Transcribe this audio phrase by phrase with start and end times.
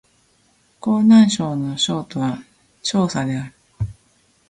[0.79, 2.39] 湖南省の省都は
[2.81, 3.53] 長沙である